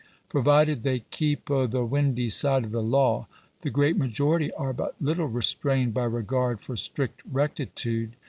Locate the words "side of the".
2.31-2.81